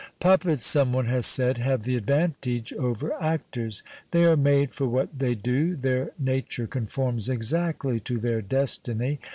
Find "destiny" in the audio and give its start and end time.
8.41-9.19